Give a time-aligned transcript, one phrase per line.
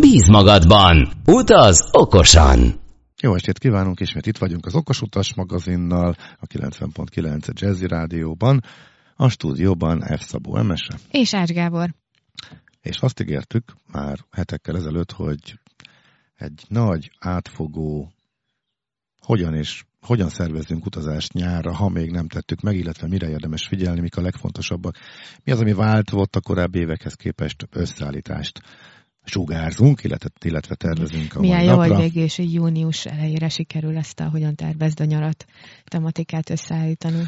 [0.00, 2.80] Bíz magadban, utaz okosan!
[3.22, 8.62] Jó estét kívánunk, ismét itt vagyunk az Okos Utas magazinnal, a 90.9 Jazzy Rádióban,
[9.16, 10.24] a stúdióban F.
[10.24, 10.98] Szabó Emese.
[11.10, 11.94] És Ács Gábor.
[12.80, 15.58] És azt ígértük már hetekkel ezelőtt, hogy
[16.36, 18.12] egy nagy, átfogó,
[19.20, 24.00] hogyan és hogyan szervezzünk utazást nyárra, ha még nem tettük meg, illetve mire érdemes figyelni,
[24.00, 24.96] mik a legfontosabbak.
[25.44, 28.60] Mi az, ami változott a korábbi évekhez képest összeállítást
[29.28, 31.86] sugárzunk, illetve, illetve tervezünk a Milyen jó, napra.
[31.86, 35.44] hogy végül is június elejére sikerül ezt a hogyan tervezd a nyarat
[35.84, 37.22] tematikát összeállítani.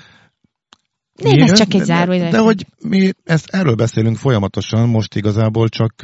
[1.14, 1.40] Nem, Mi?
[1.40, 2.30] ez csak egy zárójel.
[2.30, 5.94] De, de hogy mi ezt erről beszélünk folyamatosan, most igazából csak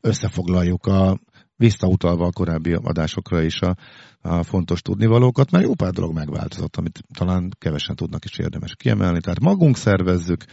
[0.00, 1.18] összefoglaljuk a
[1.56, 3.76] visszautalva a korábbi adásokra is a,
[4.20, 9.20] a fontos tudnivalókat, mert jó pár dolog megváltozott, amit talán kevesen tudnak is érdemes kiemelni.
[9.20, 10.44] Tehát magunk szervezzük,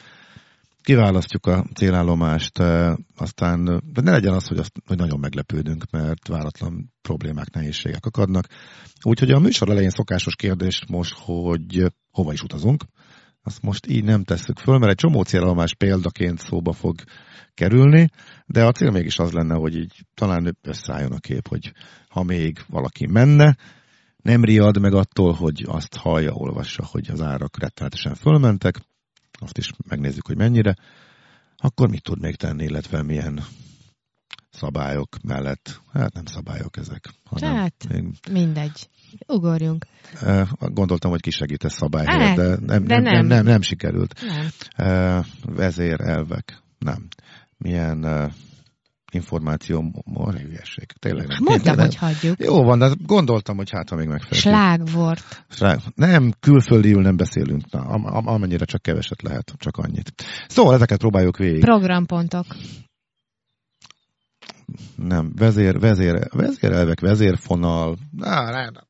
[0.82, 2.60] kiválasztjuk a célállomást,
[3.16, 8.48] aztán de ne legyen az, hogy, azt, hogy nagyon meglepődünk, mert váratlan problémák, nehézségek akadnak.
[9.04, 12.84] Úgyhogy a műsor elején szokásos kérdés most, hogy hova is utazunk.
[13.44, 16.96] Azt most így nem tesszük föl, mert egy csomó célállomás példaként szóba fog
[17.54, 18.10] kerülni,
[18.46, 21.72] de a cél mégis az lenne, hogy így talán összeálljon a kép, hogy
[22.10, 23.58] ha még valaki menne,
[24.18, 28.76] nem riad meg attól, hogy azt hallja, olvassa, hogy az árak rettenetesen fölmentek,
[29.40, 30.76] azt is megnézzük, hogy mennyire,
[31.58, 33.44] akkor mit tud még tenni, illetve milyen
[34.52, 38.90] szabályok mellett, hát nem szabályok ezek, hanem Tehát, még, mindegy.
[39.28, 39.86] Ugorjunk.
[40.60, 43.26] gondoltam, hogy kisegítesz szabály Hát, de, nem, de nem, nem.
[43.26, 43.46] nem.
[43.46, 44.22] Nem, sikerült.
[44.76, 45.24] Nem.
[45.42, 47.08] Vezérelvek, nem.
[47.58, 48.32] Milyen
[49.12, 51.38] eh, információ, mor, hülyeség, tényleg nem.
[51.44, 52.40] Mondtam, Tényleg hogy hagyjuk.
[52.40, 54.40] Jó van, de gondoltam, hogy hát, ha még megfelelő.
[54.40, 55.46] Slágvort.
[55.50, 60.14] Srác, Nem, külföldiül nem beszélünk, Na, am- am- amennyire csak keveset lehet, csak annyit.
[60.48, 61.60] Szóval ezeket próbáljuk végig.
[61.62, 62.46] Programpontok.
[64.96, 67.98] Nem, vezér, vezér, vezérelvek, vezérfonal.
[68.12, 68.84] Na, nem, nem.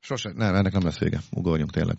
[0.00, 1.20] Sose, nem, ennek nem lesz vége.
[1.30, 1.96] Ugorjunk tényleg.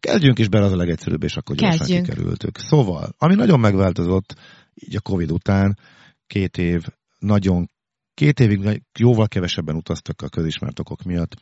[0.00, 2.04] Kezdjünk is bele az a legegyszerűbb, és akkor gyorsan Kezdjünk.
[2.06, 2.58] kikerültük.
[2.58, 4.34] Szóval, ami nagyon megváltozott,
[4.74, 5.78] így a Covid után,
[6.26, 6.84] két év,
[7.18, 7.70] nagyon,
[8.14, 11.34] két évig jóval kevesebben utaztak a közismert okok miatt,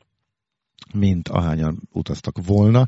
[0.92, 2.86] mint ahányan utaztak volna,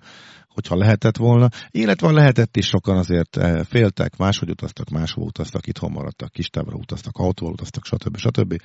[0.48, 5.90] hogyha lehetett volna, illetve lehetett is sokan azért eh, féltek, máshogy utaztak, máshol utaztak, itthon
[5.90, 8.16] maradtak, kis távra utaztak, autóval utaztak, stb.
[8.16, 8.56] stb.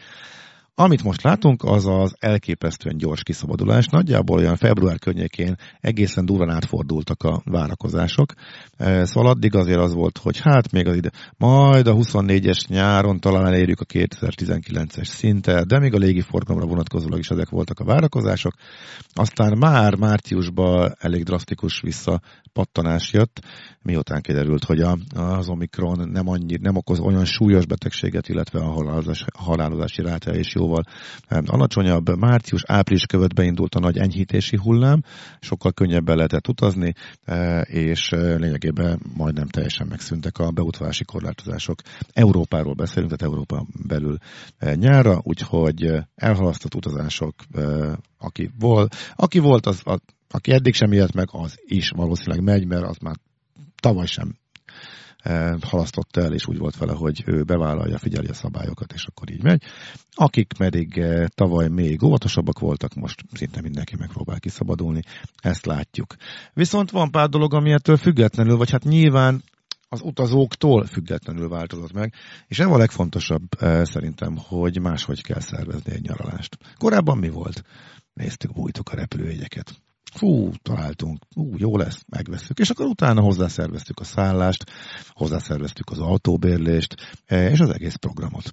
[0.76, 3.88] Amit most látunk, az az elképesztően gyors kiszabadulás.
[3.88, 8.34] Nagyjából olyan február környékén egészen durván átfordultak a várakozások.
[8.78, 13.46] Szóval addig azért az volt, hogy hát még az ide, majd a 24-es nyáron talán
[13.46, 18.53] elérjük a 2019-es szintet, de még a légiforgalomra vonatkozólag is ezek voltak a várakozások.
[19.14, 21.82] Aztán már márciusban elég drasztikus
[22.53, 23.39] visszapattanás jött,
[23.81, 28.72] miután kiderült, hogy a, az Omikron nem, annyi, nem okoz olyan súlyos betegséget, illetve a
[28.72, 30.84] halálozás, halálozási ráta is jóval
[31.45, 32.17] alacsonyabb.
[32.17, 35.01] Március-április követ beindult a nagy enyhítési hullám,
[35.40, 41.81] sokkal könnyebben lehetett utazni, e, és e, lényegében majdnem teljesen megszűntek a beutazási korlátozások.
[42.13, 44.17] Európáról beszélünk, tehát Európa belül
[44.57, 47.35] e, nyára, úgyhogy elhalasztott utazások,
[48.22, 50.00] aki volt, aki volt az, a,
[50.30, 53.16] aki eddig sem ilyet meg, az is valószínűleg megy, mert az már
[53.76, 54.36] tavaly sem
[55.18, 59.32] eh, halasztotta el, és úgy volt vele, hogy ő bevállalja, figyeli a szabályokat, és akkor
[59.32, 59.64] így megy.
[60.14, 65.02] Akik pedig eh, tavaly még óvatosabbak voltak, most szinte mindenki megpróbál kiszabadulni,
[65.42, 66.16] ezt látjuk.
[66.53, 69.44] Viszont van pár dolog, ami ettől függetlenül, vagy hát nyilván
[69.90, 72.14] az utazóktól függetlenül változott meg,
[72.48, 76.58] és ez a legfontosabb eh, szerintem, hogy máshogy kell szervezni egy nyaralást.
[76.78, 77.64] Korábban mi volt?
[78.13, 79.81] Néztük, bújtuk a repülőjegyeket.
[80.13, 82.59] Fú, találtunk, ú, jó lesz, megveszünk.
[82.59, 84.63] És akkor utána hozzászerveztük a szállást,
[85.09, 88.52] hozzászerveztük az autóbérlést, eh, és az egész programot.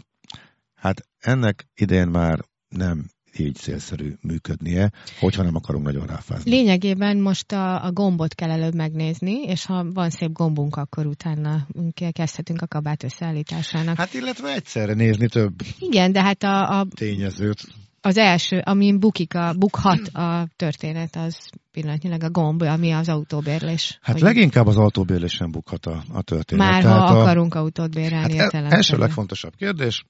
[0.75, 6.51] Hát ennek idén már nem így célszerű működnie, hogyha nem akarunk nagyon ráfázni.
[6.51, 11.67] Lényegében most a, a gombot kell előbb megnézni, és ha van szép gombunk, akkor utána
[12.13, 13.97] kezdhetünk a kabát összeállításának.
[13.97, 17.69] Hát illetve egyszerre nézni több Igen, de hát a, a, tényezőt.
[18.09, 23.99] Az első, amin bukik a, bukhat a történet, az pillanatnyilag a gomb, ami az autóbérlés.
[24.03, 26.71] Hát leginkább az autóbérlésen bukhat a, a történet.
[26.71, 28.73] Már ha Tehát a, akarunk autót bérelni hát e- értelemszerűen.
[28.73, 30.05] első legfontosabb kérdés,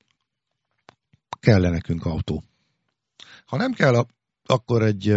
[1.41, 2.43] kell-e nekünk autó?
[3.47, 4.07] Ha nem kell,
[4.47, 5.15] akkor egy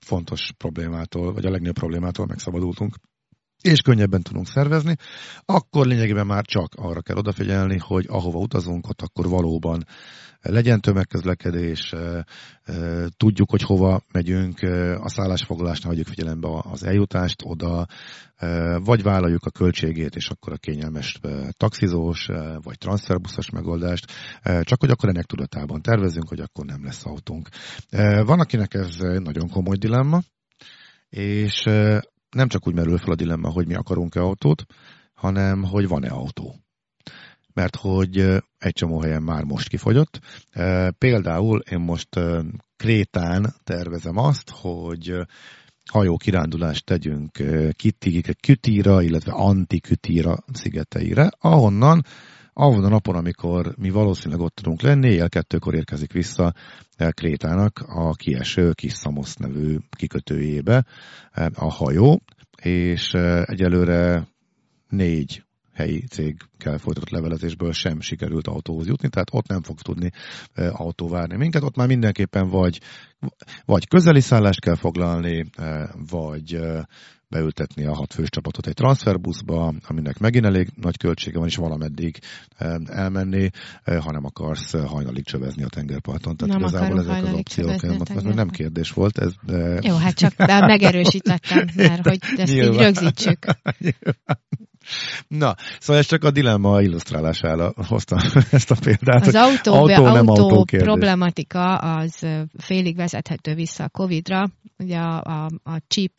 [0.00, 2.96] fontos problémától, vagy a legnagyobb problémától megszabadultunk
[3.66, 4.96] és könnyebben tudunk szervezni,
[5.44, 9.84] akkor lényegében már csak arra kell odafigyelni, hogy ahova utazunk, ott akkor valóban
[10.40, 11.94] legyen tömegközlekedés,
[13.16, 14.62] tudjuk, hogy hova megyünk,
[15.00, 17.86] a szállásfoglalásnál hagyjuk figyelembe az eljutást oda,
[18.84, 21.20] vagy vállaljuk a költségét, és akkor a kényelmes
[21.56, 22.26] taxizós,
[22.62, 24.12] vagy transferbuszos megoldást,
[24.42, 27.48] csak hogy akkor ennek tudatában tervezünk, hogy akkor nem lesz autónk.
[28.24, 30.20] Van, akinek ez nagyon komoly dilemma,
[31.08, 31.64] és
[32.30, 34.64] nem csak úgy merül fel a dilemma, hogy mi akarunk-e autót,
[35.14, 36.56] hanem hogy van-e autó.
[37.52, 38.18] Mert hogy
[38.58, 40.20] egy csomó helyen már most kifogyott.
[40.98, 42.08] Például én most
[42.76, 45.14] Krétán tervezem azt, hogy
[45.90, 47.42] hajó kirándulást tegyünk
[48.40, 52.04] Kütira, illetve Antikütira szigeteire, ahonnan
[52.58, 56.54] azon a napon, amikor mi valószínűleg ott tudunk lenni, éjjel kettőkor érkezik vissza
[57.10, 60.84] Krétának a kieső kis Szamosz nevű kikötőjébe
[61.54, 62.22] a hajó,
[62.62, 63.12] és
[63.44, 64.28] egyelőre
[64.88, 70.10] négy helyi cégkel folytatott levelezésből sem sikerült autóhoz jutni, tehát ott nem fog tudni
[70.54, 72.80] autó várni minket, ott már mindenképpen vagy,
[73.64, 75.50] vagy közeli szállást kell foglalni,
[76.10, 76.58] vagy
[77.28, 82.18] beültetni a hat fős csapatot egy transferbuszba, aminek megint elég nagy költsége van, és valameddig
[82.86, 83.50] elmenni,
[83.84, 86.36] ha nem akarsz hajnalig csövezni a tengerparton.
[86.36, 88.34] Tehát nem igazából ezek az opciók.
[88.34, 89.18] nem kérdés volt.
[89.18, 89.78] Ez, de...
[89.82, 92.72] Jó, hát csak megerősítettem, mert hogy ezt Nyilván.
[92.72, 93.38] így rögzítsük.
[95.28, 98.18] Na, szóval ez csak a dilemma illusztrálására hoztam
[98.50, 99.26] ezt a példát.
[99.26, 102.26] Az autó, autó, nem autó, autó problematika az
[102.58, 104.48] félig vezethető vissza a Covid-ra.
[104.78, 106.12] Ugye a, a, a chip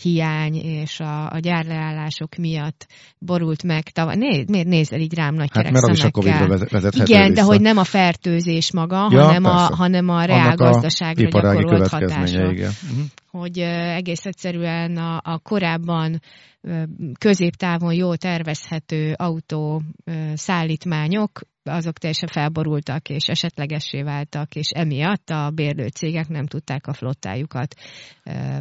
[0.00, 2.86] hiány és a, a gyárleállások miatt
[3.18, 4.16] borult meg tavaly.
[4.16, 7.34] Né, miért nézel így rám nagy hát, mert az is a Covid-ra vezethető Igen, vissza.
[7.34, 12.50] de hogy nem a fertőzés maga, ja, hanem, a, hanem a reál gazdaságra gyakorolt hatása.
[12.50, 12.70] Igen.
[12.90, 13.04] Uh-huh.
[13.30, 16.20] Hogy uh, egész egyszerűen a, a korábban
[16.60, 16.82] uh,
[17.18, 25.50] középtávon jó tervezhető autó uh, szállítmányok azok teljesen felborultak, és esetlegessé váltak, és emiatt a
[25.50, 27.74] bérlőcégek nem tudták a flottájukat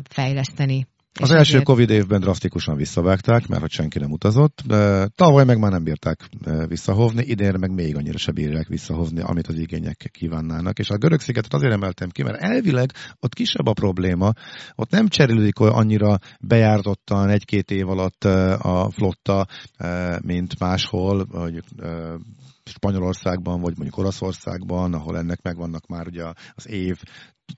[0.04, 0.88] fejleszteni.
[1.14, 1.64] Az első ezért...
[1.64, 6.30] Covid évben drasztikusan visszavágták, mert hogy senki nem utazott, de tavaly meg már nem bírták
[6.46, 10.80] e, visszahovni, idén meg még annyira se bírják visszahozni, amit az igények kívánnának.
[10.80, 14.32] És a görög szigetet azért emeltem ki, mert elvileg ott kisebb a probléma,
[14.76, 19.48] ott nem cserélődik annyira bejártottan egy-két év alatt e, a flotta,
[19.78, 21.64] e, mint máshol, vagy
[22.70, 26.24] Spanyolországban, vagy mondjuk Olaszországban, ahol ennek megvannak már ugye
[26.54, 27.02] az év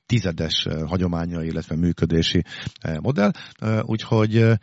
[0.06, 2.44] tizedes hagyománya, illetve működési
[3.02, 3.31] modell.
[3.81, 4.60] Úgyhogy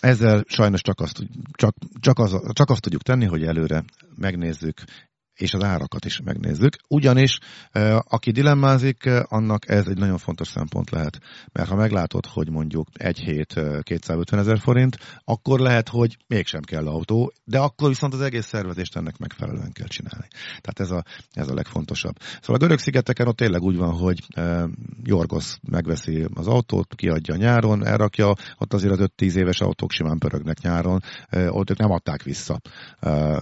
[0.00, 1.22] ezzel sajnos csak azt,
[1.52, 3.84] csak, csak, az, csak azt tudjuk tenni, hogy előre
[4.16, 4.82] megnézzük,
[5.40, 6.76] és az árakat is megnézzük.
[6.88, 7.38] Ugyanis,
[8.08, 11.18] aki dilemmázik, annak ez egy nagyon fontos szempont lehet.
[11.52, 16.86] Mert ha meglátod, hogy mondjuk egy hét 250 ezer forint, akkor lehet, hogy mégsem kell
[16.86, 20.26] autó, de akkor viszont az egész szervezést ennek megfelelően kell csinálni.
[20.60, 22.14] Tehát ez a, ez a legfontosabb.
[22.40, 24.26] Szóval a görög szigeteken ott tényleg úgy van, hogy
[25.02, 30.60] Jorgos megveszi az autót, kiadja nyáron, elrakja, ott azért az 5-10 éves autók simán pörögnek
[30.60, 31.00] nyáron,
[31.48, 32.60] ott ők nem adták vissza.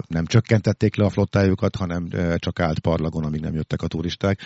[0.07, 1.88] Nem csökkentették le a flottájukat, hanem
[2.37, 4.41] csak állt parlagon, amíg nem jöttek a turisták,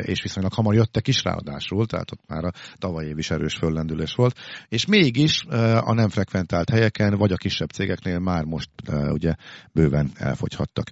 [0.00, 4.14] és viszonylag hamar jöttek is ráadásul, tehát ott már a tavaly év is erős föllendülés
[4.14, 4.38] volt,
[4.68, 5.44] és mégis
[5.80, 8.70] a nem frekventált helyeken, vagy a kisebb cégeknél már most
[9.08, 9.34] ugye
[9.72, 10.90] bőven elfogyhattak.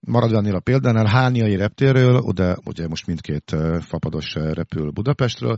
[0.00, 5.56] Maradva ennél a példánál, Hániai reptérről, oda ugye most mindkét fapados repül Budapestről,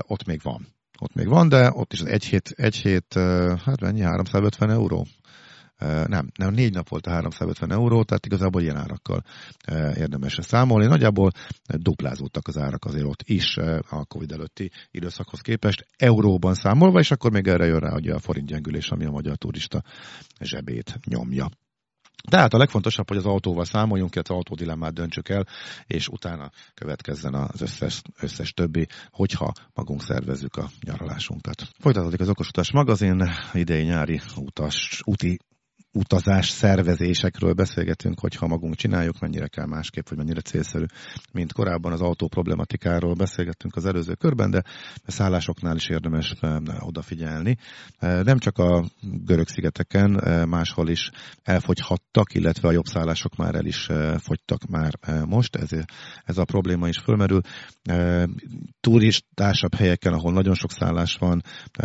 [0.00, 0.66] ott még van.
[0.98, 3.14] Ott még van, de ott is az egy hét, egy hét
[3.64, 5.06] hát mennyi, 350 euró
[6.06, 9.24] nem, nem, négy nap volt a 350 euró, tehát igazából ilyen árakkal
[9.96, 10.86] érdemes számolni.
[10.86, 11.30] Nagyjából
[11.66, 13.56] duplázódtak az árak azért ott is
[13.88, 18.18] a Covid előtti időszakhoz képest, euróban számolva, és akkor még erre jön rá hogy a
[18.18, 19.82] forint gyengülés, ami a magyar turista
[20.40, 21.48] zsebét nyomja.
[22.30, 25.46] Tehát a legfontosabb, hogy az autóval számoljunk, illetve autódilemmát döntsük el,
[25.86, 31.68] és utána következzen az összes, összes többi, hogyha magunk szervezzük a nyaralásunkat.
[31.78, 35.38] Folytatódik az Okos magazin, idei nyári utas, úti
[35.94, 40.84] utazás szervezésekről beszélgetünk, hogy ha magunk csináljuk, mennyire kell másképp, vagy mennyire célszerű,
[41.32, 44.62] mint korábban az autó problematikáról beszélgettünk az előző körben, de
[45.06, 47.56] szállásoknál is érdemes eh, odafigyelni.
[47.98, 51.10] Eh, nem csak a görög szigeteken, eh, máshol is
[51.42, 54.92] elfogyhattak, illetve a jobb szállások már el is fogytak már
[55.26, 55.70] most, ez,
[56.24, 57.40] ez a probléma is fölmerül.
[58.80, 61.42] Turistásabb helyeken, ahol nagyon sok szállás van,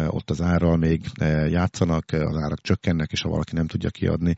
[0.08, 1.02] ott az árral még
[1.50, 4.36] játszanak, az árak csökkennek, és ha valaki nem tudja kiadni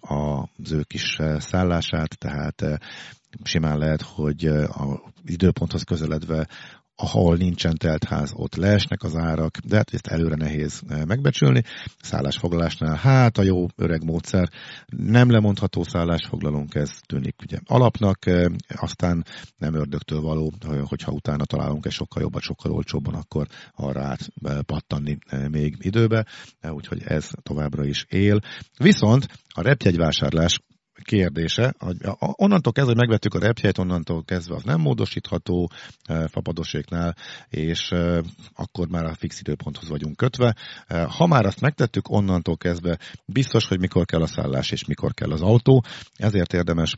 [0.00, 2.62] az ő kis szállását, tehát
[3.42, 6.48] simán lehet, hogy a időponthoz közeledve
[7.00, 11.62] ahol nincsen teltház, ott leesnek az árak, de hát ezt előre nehéz eh, megbecsülni.
[12.00, 14.48] Szállásfoglalásnál hát a jó öreg módszer.
[14.86, 19.24] Nem lemondható szállásfoglalunk, ez tűnik ugye alapnak, eh, aztán
[19.56, 20.52] nem ördögtől való,
[20.84, 24.28] hogyha utána találunk egy sokkal jobbat, sokkal olcsóbban, akkor arra át
[24.66, 25.18] pattanni
[25.50, 26.26] még időbe,
[26.70, 28.40] úgyhogy ez továbbra is él.
[28.78, 30.60] Viszont a repjegyvásárlás
[31.02, 31.74] kérdése.
[32.18, 35.70] Onnantól kezdve, hogy megvettük a repjegyet, onnantól kezdve az nem módosítható
[36.04, 37.16] e, fapadoséknál,
[37.48, 38.22] és e,
[38.54, 40.54] akkor már a fix időponthoz vagyunk kötve.
[40.86, 45.14] E, ha már azt megtettük, onnantól kezdve biztos, hogy mikor kell a szállás és mikor
[45.14, 45.84] kell az autó,
[46.16, 46.96] ezért érdemes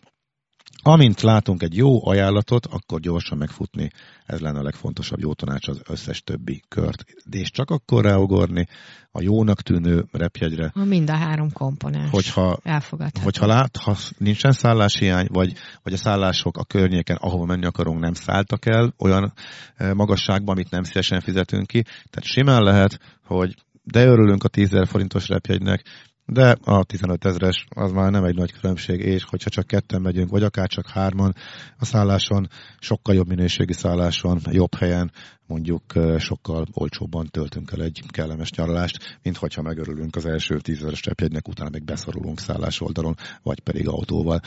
[0.82, 3.90] Amint látunk egy jó ajánlatot, akkor gyorsan megfutni.
[4.26, 7.04] Ez lenne a legfontosabb jó tanács az összes többi kört.
[7.26, 8.66] De és csak akkor ráugorni
[9.12, 10.70] a jónak tűnő repjegyre.
[10.74, 13.24] Ha mind a három komponens hogyha, elfogadható.
[13.24, 18.14] Hogyha lát, ha nincsen szálláshiány, vagy, vagy a szállások a környéken, ahova menni akarunk, nem
[18.14, 19.32] szálltak el olyan
[19.76, 21.82] eh, magasságban, amit nem szívesen fizetünk ki.
[21.82, 25.84] Tehát simán lehet, hogy de örülünk a 10 forintos repjegynek,
[26.32, 30.30] de a 15 ezres az már nem egy nagy különbség, és hogyha csak ketten megyünk,
[30.30, 31.34] vagy akár csak hárman
[31.78, 35.12] a szálláson, sokkal jobb minőségi szálláson, jobb helyen,
[35.46, 35.82] mondjuk
[36.18, 41.70] sokkal olcsóbban töltünk el egy kellemes nyaralást, mint hogyha megörülünk az első tízezeres repjegynek, utána
[41.70, 44.40] még beszorulunk szállás oldalon, vagy pedig autóval.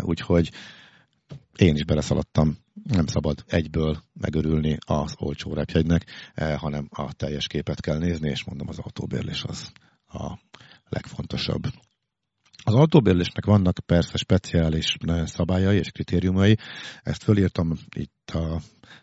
[0.00, 0.50] Úgyhogy
[1.56, 6.06] én is beleszaladtam, nem szabad egyből megörülni az olcsó repjegynek,
[6.56, 9.72] hanem a teljes képet kell nézni, és mondom, az autóbérlés az
[10.12, 10.38] a
[10.90, 11.62] legfontosabb.
[12.64, 16.56] Az autóbérlésnek vannak persze speciális szabályai és kritériumai,
[17.02, 17.72] ezt fölírtam
[18.30, 18.60] itt a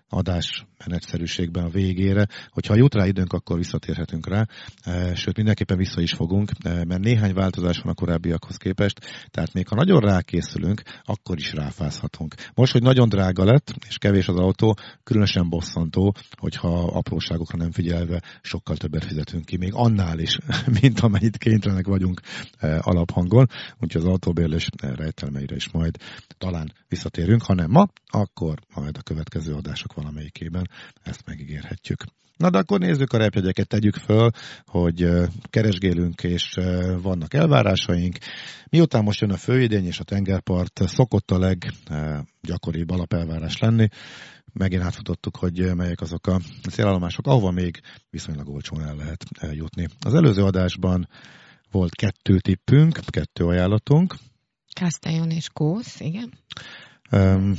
[0.09, 2.27] adás menetszerűségben a végére.
[2.49, 4.45] Hogyha jut rá időnk, akkor visszatérhetünk rá,
[4.83, 9.53] e, sőt mindenképpen vissza is fogunk, e, mert néhány változás van a korábbiakhoz képest, tehát
[9.53, 12.35] még ha nagyon rákészülünk, akkor is ráfázhatunk.
[12.53, 18.21] Most, hogy nagyon drága lett, és kevés az autó, különösen bosszantó, hogyha apróságokra nem figyelve
[18.41, 20.37] sokkal többet fizetünk ki, még annál is,
[20.81, 22.21] mint amennyit kénytelenek vagyunk
[22.57, 23.47] e, alaphangon,
[23.79, 25.97] úgyhogy az autóbérlés rejtelmeire is majd
[26.37, 29.16] talán visszatérünk, ha nem ma, akkor majd a következő
[29.55, 30.69] adások valamelyikében
[31.03, 32.03] ezt megígérhetjük.
[32.37, 34.29] Na de akkor nézzük a repjegyeket, tegyük föl,
[34.65, 35.09] hogy
[35.41, 36.53] keresgélünk és
[37.01, 38.17] vannak elvárásaink.
[38.69, 43.87] Miután most jön a főidény és a tengerpart szokott a leggyakoribb alapelvárás lenni,
[44.53, 49.87] megint átfutottuk, hogy melyek azok a célállomások, ahova még viszonylag olcsón el lehet jutni.
[49.99, 51.07] Az előző adásban
[51.71, 54.15] volt kettő tippünk, kettő ajánlatunk.
[54.73, 56.33] Castellon és Kósz, igen.
[57.11, 57.53] Um,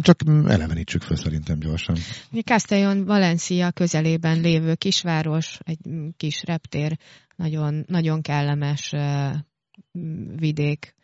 [0.00, 1.96] csak elevenítsük föl szerintem gyorsan.
[2.44, 5.78] Castellon Valencia közelében lévő kisváros, egy
[6.16, 6.98] kis reptér,
[7.36, 8.94] nagyon, nagyon kellemes
[10.36, 10.94] vidék.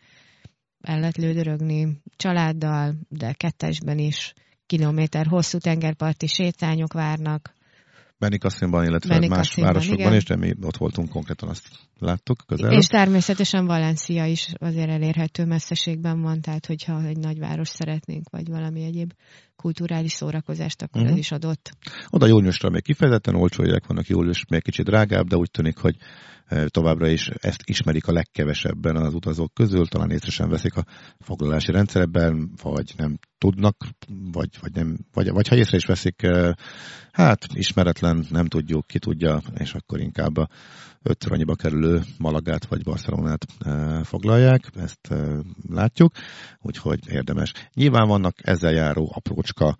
[0.81, 4.33] El lehet lődörögni családdal, de kettesben is
[4.65, 7.53] kilométer hosszú tengerparti sétányok várnak.
[8.21, 10.13] Benikaszínban, illetve más városokban igen.
[10.13, 11.67] is, de mi ott voltunk konkrétan, azt
[11.99, 12.71] láttuk közel.
[12.71, 18.83] És természetesen Valencia is azért elérhető messzeségben van, tehát hogyha egy nagyváros szeretnénk, vagy valami
[18.83, 19.13] egyéb
[19.55, 21.15] kulturális szórakozást, akkor uh-huh.
[21.15, 21.71] ez is adott.
[22.09, 25.95] Oda júniusra még kifejezetten olcsó jegyek vannak, július még kicsit drágább, de úgy tűnik, hogy
[26.67, 30.85] továbbra is ezt ismerik a legkevesebben az utazók közül, talán észre sem veszik a
[31.19, 33.75] foglalási rendszerben, vagy nem tudnak,
[34.31, 36.27] vagy, vagy, nem, vagy, vagy ha észre is veszik,
[37.11, 40.49] hát ismeretlen, nem tudjuk, ki tudja, és akkor inkább a
[41.01, 43.45] ötször annyiba kerülő Malagát vagy Barcelonát
[44.03, 45.13] foglalják, ezt
[45.69, 46.11] látjuk,
[46.61, 47.53] úgyhogy érdemes.
[47.73, 49.77] Nyilván vannak ezzel járó aprócska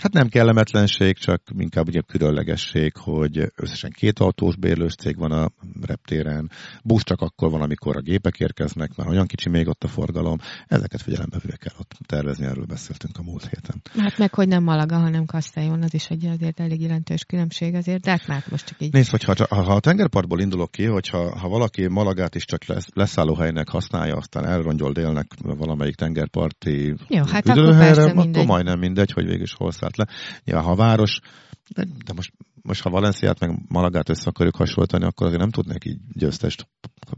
[0.00, 5.50] Hát nem kellemetlenség, csak inkább ugye különlegesség, hogy összesen két autós bérlős cég van a
[5.82, 6.50] reptéren,
[6.84, 10.38] busz csak akkor van, amikor a gépek érkeznek, mert olyan kicsi még ott a forgalom.
[10.66, 13.82] Ezeket figyelembe kell ott tervezni, erről beszéltünk a múlt héten.
[13.98, 18.02] Hát meg, hogy nem Malaga, hanem Castellón, az is egy azért elég jelentős különbség azért,
[18.02, 18.92] de hát már most csak így.
[18.92, 23.68] Nézd, hogyha ha, a tengerpartból indulok ki, hogyha ha valaki Malagát is csak lesz, leszállóhelynek
[23.68, 29.40] használja, aztán elrongyol délnek valamelyik tengerparti Jó, hát akkor, persze akkor majdnem mindegy, hogy végig
[29.40, 30.06] is hol le.
[30.44, 31.20] Ja, ha a város,
[31.68, 35.84] de, de most, most ha Valenciát meg Malagát össze akarjuk hasonlítani, akkor azért nem tudnék
[35.84, 36.68] így győztest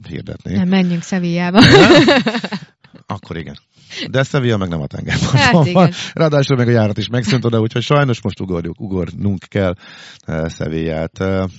[0.08, 0.54] hirdetni.
[0.54, 1.60] Nem, menjünk Szevillába.
[3.06, 3.56] Akkor igen.
[4.10, 5.90] De Sevilla meg nem a tengerparton hát van.
[6.12, 9.74] Ráadásul meg a járat is megszűnt oda, úgyhogy sajnos most ugorjuk, ugornunk kell
[10.26, 11.18] uh, Sevillát.
[11.20, 11.50] Uh,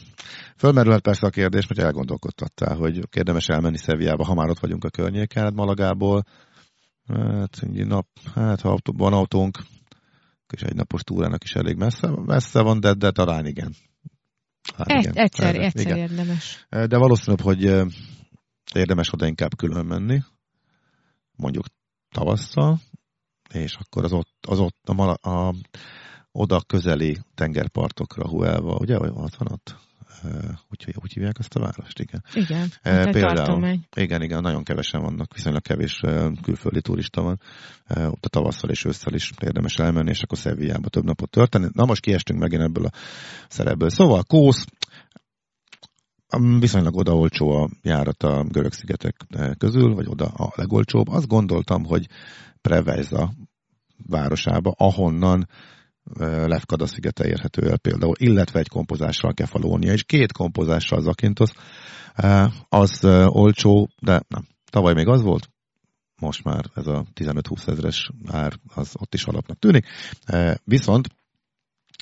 [0.57, 4.89] Fölmerülhet persze a kérdés, hogy elgondolkodtattál, hogy érdemes elmenni Sevillába, ha már ott vagyunk a
[4.89, 6.23] környéken, hát Malagából.
[7.07, 9.57] Hát, nap, hát ha van autónk,
[10.53, 13.75] és egy napos túrának is elég messze, messze van, de, de talán igen.
[14.75, 15.97] Hát igen, egyszer, erre, egyszer igen.
[15.97, 16.67] érdemes.
[16.69, 17.63] De valószínűbb, hogy
[18.73, 20.23] érdemes oda inkább külön menni,
[21.35, 21.65] mondjuk
[22.09, 22.79] tavasszal,
[23.53, 25.53] és akkor az ott, az ott a, a, a
[26.31, 29.86] oda közeli tengerpartokra Huelva, ugye, ott van ott?
[30.71, 32.23] Úgyhogy úgy hívják ezt a várost, igen.
[32.33, 36.01] Igen, e, például, igen, igen, nagyon kevesen vannak, viszonylag kevés
[36.41, 37.39] külföldi turista van.
[37.87, 41.67] Ott a tavasszal és ősszel is érdemes elmenni, és akkor Szevijába több napot tölteni.
[41.73, 42.91] Na most kiestünk megint ebből a
[43.47, 43.89] szerepből.
[43.89, 44.65] Szóval Kósz,
[46.59, 49.15] viszonylag oda olcsó a járat a görög szigetek
[49.57, 51.07] közül, vagy oda a legolcsóbb.
[51.07, 52.07] Azt gondoltam, hogy
[52.61, 53.33] Preveza
[54.07, 55.47] városába, ahonnan
[56.45, 61.49] Lefkada szigete érhető el például, illetve egy kompozással Kefalónia, és két kompozással Zakintos,
[62.69, 64.47] az olcsó, de nem.
[64.69, 65.49] Tavaly még az volt,
[66.21, 69.85] most már ez a 15-20 ezres ár az ott is alapnak tűnik.
[70.63, 71.07] Viszont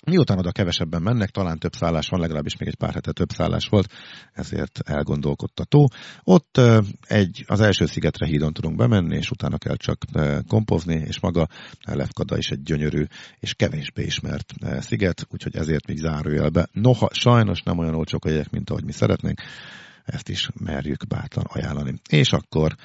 [0.04, 3.68] Miután oda kevesebben mennek, talán több szállás van, legalábbis még egy pár hete több szállás
[3.68, 3.94] volt,
[4.34, 5.90] ezért elgondolkodtató.
[6.24, 6.62] Ott
[7.08, 10.04] egy, az első szigetre hídon tudunk bemenni, és utána kell csak
[10.48, 11.48] kompozni, és maga
[11.82, 13.06] Lefkada is egy gyönyörű
[13.40, 16.68] és kevésbé ismert sziget, úgyhogy ezért még zárójelbe.
[16.72, 19.42] Noha sajnos nem olyan olcsók a jegyek, mint ahogy mi szeretnénk,
[20.06, 21.94] ezt is merjük bátran ajánlani.
[22.10, 22.76] És akkor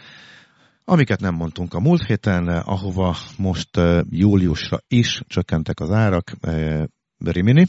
[0.85, 3.71] Amiket nem mondtunk a múlt héten, ahova most
[4.09, 6.33] júliusra is csökkentek az árak,
[7.25, 7.67] Rimini.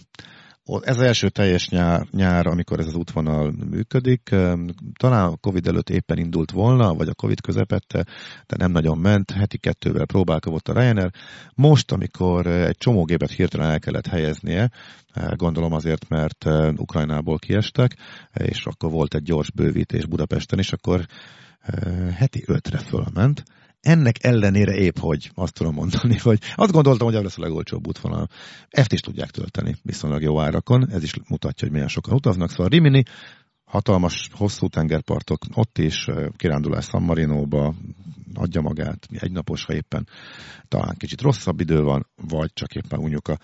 [0.81, 4.29] Ez az első teljes nyár, nyár, amikor ez az útvonal működik.
[4.99, 8.05] Talán a Covid előtt éppen indult volna, vagy a Covid közepette,
[8.47, 9.31] de nem nagyon ment.
[9.31, 11.11] Heti kettővel próbálkozott a Ryanair.
[11.55, 14.71] Most, amikor egy csomó gépet hirtelen el kellett helyeznie,
[15.35, 16.45] gondolom azért, mert
[16.77, 17.95] Ukrajnából kiestek,
[18.33, 21.05] és akkor volt egy gyors bővítés Budapesten is, akkor
[22.13, 23.43] heti ötre fölment
[23.81, 27.87] ennek ellenére épp, hogy azt tudom mondani, hogy azt gondoltam, hogy ez lesz a legolcsóbb
[27.87, 28.27] útvonal.
[28.69, 32.49] Ezt is tudják tölteni viszonylag jó árakon, ez is mutatja, hogy milyen sokan utaznak.
[32.49, 33.03] Szóval Rimini,
[33.63, 37.73] hatalmas, hosszú tengerpartok, ott is kirándulás San Marinóba,
[38.33, 40.07] adja magát, egy napos, ha éppen
[40.67, 43.37] talán kicsit rosszabb idő van, vagy csak éppen unjuk a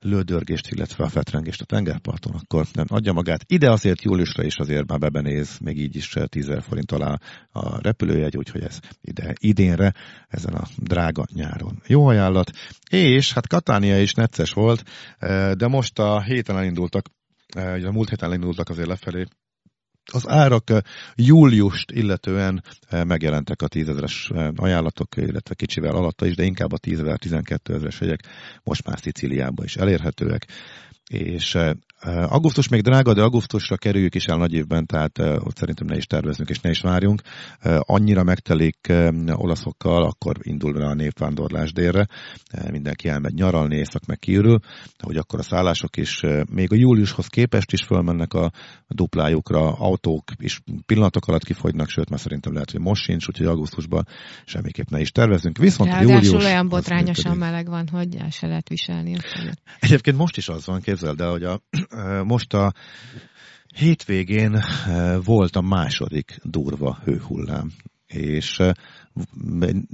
[0.00, 3.44] lődörgést, illetve a fetrengést a tengerparton, akkor nem adja magát.
[3.46, 7.18] Ide azért júliusra is azért már bebenéz, még így is 10 forint alá
[7.50, 9.94] a repülőjegy, úgyhogy ez ide, idénre,
[10.28, 11.82] ezen a drága nyáron.
[11.86, 12.50] Jó ajánlat.
[12.90, 14.82] És hát Katánia is necces volt,
[15.18, 17.06] eh, de most a héten elindultak,
[17.48, 19.24] eh, a múlt héten elindultak azért lefelé
[20.12, 20.78] az árak eh,
[21.14, 26.78] júliust illetően eh, megjelentek a tízezeres eh, ajánlatok, illetve kicsivel alatta is, de inkább a
[26.78, 28.20] 10 12 ezeres hegyek
[28.62, 30.46] most már Szicíliában is elérhetőek.
[31.08, 31.58] És
[32.04, 36.06] augusztus még drága, de augusztusra kerüljük is el nagy évben, tehát ott szerintem ne is
[36.06, 37.22] tervezünk és ne is várjunk.
[37.78, 38.92] Annyira megtelik
[39.32, 42.06] olaszokkal, akkor indul rá a népvándorlás délre,
[42.70, 44.58] mindenki elmegy nyaralni, észak meg kiürül,
[44.98, 48.50] hogy akkor a szállások is még a júliushoz képest is fölmennek a
[48.88, 54.06] duplájukra, autók is pillanatok alatt kifogynak, sőt, mert szerintem lehet, hogy most sincs, úgyhogy augusztusban
[54.44, 55.58] semmiképp ne is tervezünk.
[55.58, 56.44] Viszont Ráadásul július...
[56.44, 59.16] olyan botrányosan meleg van, hogy el se lehet viselni.
[59.78, 61.60] Egyébként most is az van, képzeld el, hogy a,
[62.24, 62.72] most a
[63.74, 64.62] hétvégén
[65.24, 67.72] volt a második durva hőhullám,
[68.06, 68.60] és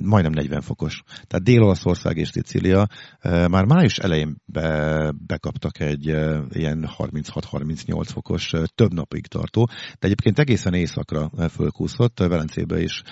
[0.03, 1.03] majdnem 40 fokos.
[1.07, 2.87] Tehát Dél-Olaszország és Szicília
[3.23, 6.07] már május elején be, bekaptak egy
[6.49, 13.03] ilyen 36-38 fokos, több napig tartó, de egyébként egészen éjszakra fölkúszott, Velencébe is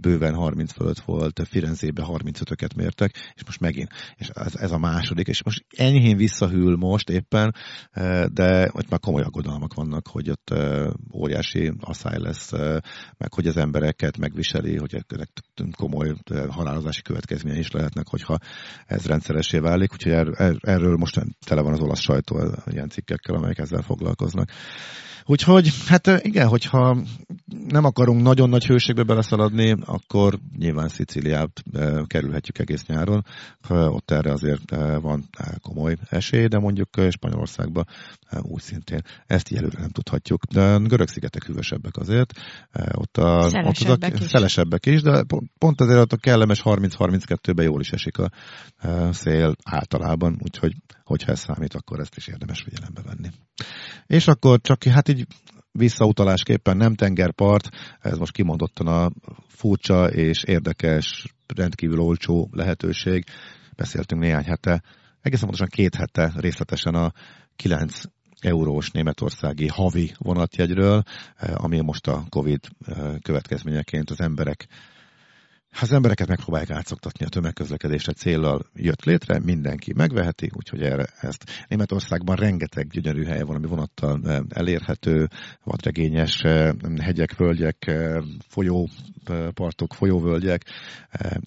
[0.00, 5.28] bőven 30 fölött volt, Firenzébe 35-öket mértek, és most megint, és ez, ez a második,
[5.28, 7.54] és most enyhén visszahűl most éppen,
[8.32, 10.54] de ott már komoly aggodalmak vannak, hogy ott
[11.14, 12.52] óriási asszály lesz,
[13.16, 14.94] meg hogy az embereket megviseli, hogy
[15.54, 16.14] ennek komoly
[16.48, 18.38] halálozási következményei is lehetnek, hogyha
[18.86, 23.34] ez rendszeressé válik, úgyhogy er, er, erről most tele van az olasz sajtó ilyen cikkekkel,
[23.34, 24.50] amelyek ezzel foglalkoznak.
[25.30, 26.96] Úgyhogy, hát igen, hogyha
[27.68, 31.62] nem akarunk nagyon nagy hőségbe beleszaladni, akkor nyilván Szicíliát
[32.06, 33.24] kerülhetjük egész nyáron.
[33.68, 35.28] Ott erre azért van
[35.62, 37.86] komoly esély, de mondjuk Spanyolországban
[38.42, 40.44] úgy szintén ezt így előre nem tudhatjuk.
[40.44, 42.32] De görög szigetek hűvösebbek azért.
[42.92, 44.30] Ott a, szelesebbek, ott a, is.
[44.30, 45.24] szelesebbek is, de
[45.58, 48.30] pont azért ott a kellemes 30-32-ben jól is esik a
[49.10, 50.74] szél általában, úgyhogy
[51.08, 53.28] hogyha ez számít, akkor ezt is érdemes figyelembe venni.
[54.06, 55.26] És akkor csak hát így
[55.72, 57.68] visszautalásképpen nem tengerpart,
[58.00, 59.10] ez most kimondottan a
[59.48, 63.24] furcsa és érdekes, rendkívül olcsó lehetőség.
[63.76, 64.82] Beszéltünk néhány hete,
[65.20, 67.12] egészen pontosan két hete részletesen a
[67.56, 68.00] 9
[68.40, 71.02] eurós németországi havi vonatjegyről,
[71.54, 72.60] ami most a Covid
[73.22, 74.66] következményeként az emberek
[75.80, 82.36] az embereket megpróbálják átszoktatni a tömegközlekedésre céllal jött létre, mindenki megveheti, úgyhogy erre ezt Németországban
[82.36, 85.28] rengeteg gyönyörű hely van, ami vonattal eh, elérhető,
[85.64, 90.64] vadregényes eh, hegyek, völgyek, eh, folyópartok, folyóvölgyek,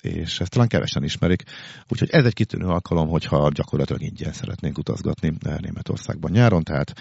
[0.01, 1.43] és ezt talán kevesen ismerik.
[1.87, 6.93] Úgyhogy ez egy kitűnő alkalom, hogyha gyakorlatilag ingyen szeretnénk utazgatni Németországban nyáron, tehát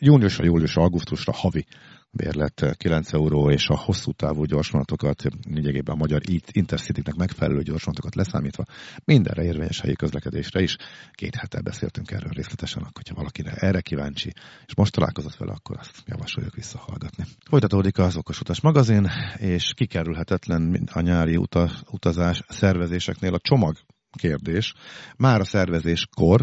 [0.00, 1.66] júniusra, júliusra, augusztusra havi
[2.10, 6.20] bérlet 9 euró, és a hosszú távú gyorsvonatokat, lényegében a magyar
[6.52, 8.64] intercity megfelelő gyorsvonatokat leszámítva,
[9.04, 10.76] mindenre érvényes helyi közlekedésre is.
[11.10, 14.32] Két hete beszéltünk erről részletesen, akkor, hogyha valakire erre kíváncsi,
[14.66, 17.24] és most találkozott vele, akkor azt javasoljuk visszahallgatni.
[17.48, 23.76] Folytatódik az Okos Utas magazin, és kikerülhetetlen a nyári uta, utazás szervezéseknél a csomag
[24.18, 24.74] kérdés.
[25.16, 26.40] Már a szervezéskor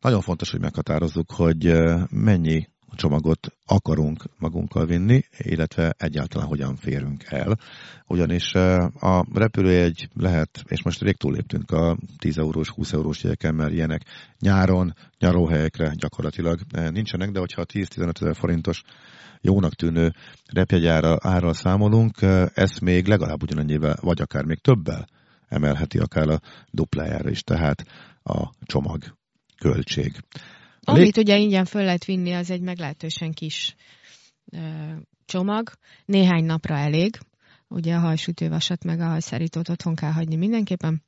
[0.00, 1.72] nagyon fontos, hogy meghatározzuk, hogy
[2.10, 7.58] mennyi csomagot akarunk magunkkal vinni, illetve egyáltalán hogyan férünk el.
[8.06, 8.54] Ugyanis
[9.00, 14.02] a repülőjegy lehet, és most rég túléptünk a 10 eurós, 20 eurós jegyeken, mert ilyenek
[14.40, 18.82] nyáron, nyaróhelyekre gyakorlatilag nincsenek, de hogyha 10-15 ezer forintos
[19.40, 20.12] jónak tűnő
[20.52, 22.22] repjegyára árral számolunk,
[22.54, 25.06] ez még legalább ugyanannyivel, vagy akár még többel
[25.48, 27.84] emelheti akár a duplájára is, tehát
[28.22, 29.02] a csomag
[29.58, 30.20] költség.
[30.88, 33.74] Amit ugye ingyen föl lehet vinni, az egy meglehetősen kis
[34.52, 34.58] ö,
[35.24, 35.72] csomag.
[36.04, 37.18] Néhány napra elég.
[37.68, 41.02] Ugye a hajsütővasat meg a hajszárítót otthon kell hagyni mindenképpen,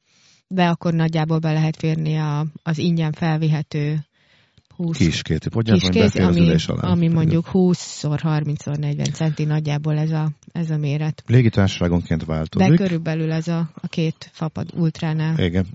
[0.47, 4.08] de akkor nagyjából be lehet férni a, az ingyen felvihető
[4.79, 6.89] 20 kiskéti kis ami, alá.
[6.91, 11.23] ami mondjuk 20x30x40 centi nagyjából ez a, ez a méret.
[11.27, 12.69] Légitársaságonként változik.
[12.69, 15.39] De körülbelül ez a, a két fapad ultránál.
[15.39, 15.67] Igen.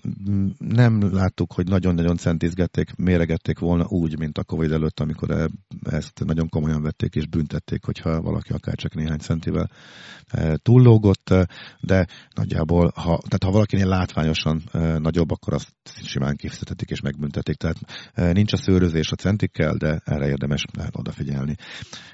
[0.58, 5.50] Nem láttuk, hogy nagyon-nagyon centizgették, méregették volna úgy, mint a Covid előtt, amikor e,
[5.84, 9.70] ezt nagyon komolyan vették és büntették, hogyha valaki akár csak néhány centivel
[10.28, 11.34] e, túllógott,
[11.80, 17.56] de nagyjából, ha, tehát ha valakinél látványosan e, nagyobb, akkor azt simán kifizetetik és megbüntetik.
[17.56, 17.78] Tehát
[18.34, 21.56] nincs a szőröz és a centikkel, de erre érdemes odafigyelni.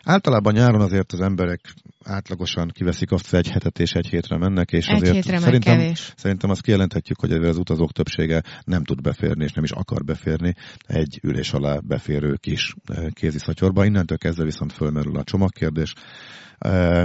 [0.03, 4.87] Általában nyáron azért az emberek átlagosan kiveszik azt, egy hetet és egy hétre mennek, és
[4.87, 6.13] egy azért szerintem, kevés.
[6.15, 10.55] szerintem azt kijelenthetjük, hogy az utazók többsége nem tud beférni, és nem is akar beférni
[10.85, 13.85] egy ülés alá beférő kis eh, kéziszatyorba.
[13.85, 15.93] Innentől kezdve viszont fölmerül a csomagkérdés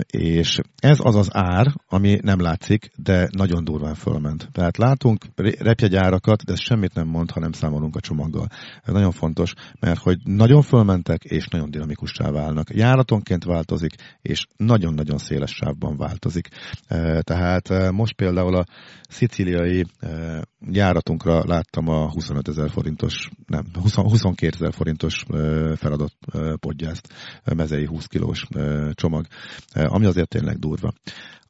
[0.06, 4.48] és ez az az ár, ami nem látszik, de nagyon durván fölment.
[4.52, 5.24] Tehát látunk
[5.58, 8.46] repjegyárakat, de ez semmit nem mond, ha nem számolunk a csomaggal.
[8.82, 12.74] Ez nagyon fontos, mert hogy nagyon fölmentek, és nagyon dinamikussá válnak.
[12.74, 16.48] Járatonként változik, és nagyon-nagyon széles sávban változik.
[17.20, 18.64] Tehát most például a
[19.08, 19.84] szicíliai
[20.70, 25.24] járatunkra láttam a 25 ezer forintos, nem, 20, 22 ezer forintos
[25.76, 26.16] feladott
[26.60, 27.12] podgyászt,
[27.54, 28.46] mezei 20 kilós
[28.92, 29.26] csomag,
[29.72, 30.92] ami azért tényleg durva.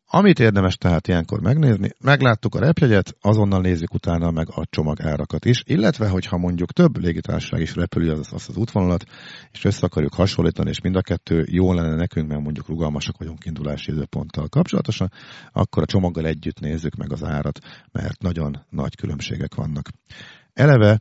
[0.07, 5.44] Amit érdemes tehát ilyenkor megnézni, megláttuk a repjegyet, azonnal nézzük utána meg a csomag árakat
[5.44, 9.04] is, illetve hogyha mondjuk több légitársaság is repüli az, azt az útvonalat,
[9.52, 13.44] és össze akarjuk hasonlítani, és mind a kettő jó lenne nekünk, mert mondjuk rugalmasak vagyunk
[13.44, 15.12] indulási időponttal kapcsolatosan,
[15.52, 17.59] akkor a csomaggal együtt nézzük meg az árat,
[17.92, 19.88] mert nagyon nagy különbségek vannak.
[20.52, 21.00] Eleve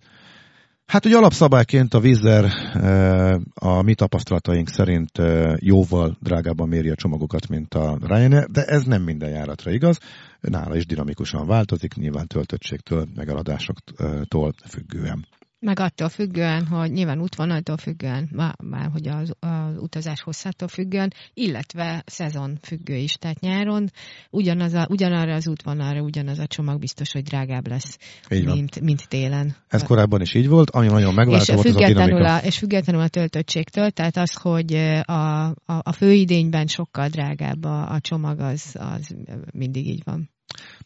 [0.86, 6.96] Hát ugye alapszabályként a Vizer eh, a mi tapasztalataink szerint eh, jóval drágábban méri a
[6.96, 9.98] csomagokat, mint a Ryanair, de ez nem minden járatra igaz.
[10.39, 15.26] Nála is dinamikusan változik, nyilván töltöttségtől, megaladásoktól függően.
[15.63, 21.13] Meg attól függően, hogy nyilván útvonaltól függően, már, már hogy az, az utazás hosszától függően,
[21.34, 23.13] illetve szezon függő is.
[23.13, 23.91] Tehát nyáron
[24.30, 27.97] ugyanaz a, ugyanarra az útvonalra ugyanaz a csomag biztos, hogy drágább lesz,
[28.30, 29.56] mint, mint télen.
[29.67, 33.08] Ez korábban is így volt, ami nagyon megváltozott, és függetlenül a, a, És függetlenül a
[33.08, 34.73] töltöttségtől, tehát az, hogy
[35.06, 39.15] a, a, a főidényben sokkal drágább a, a csomag, az, az
[39.52, 40.30] mindig így van.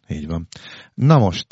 [0.08, 0.48] Így van.
[0.94, 1.48] Na most